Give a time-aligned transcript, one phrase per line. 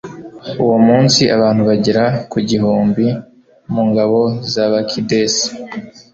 [0.63, 3.05] uwo munsi abantu bagera ku gihumbi
[3.73, 4.19] mu ngabo
[4.51, 5.47] za bakidesi